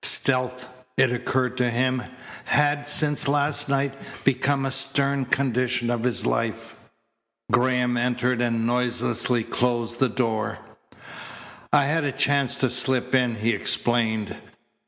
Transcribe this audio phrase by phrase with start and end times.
[0.03, 2.01] Stealth, it occurred to him,
[2.45, 3.93] had, since last night,
[4.23, 6.73] become a stern condition of his life.
[7.51, 10.57] Graham entered and noiselessly closed the door.
[11.71, 14.35] "I had a chance to slip in," he explained.